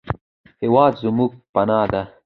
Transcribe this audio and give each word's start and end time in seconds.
هېواد 0.63 0.93
زموږ 1.03 1.31
پناه 1.53 1.85
دی 1.91 2.01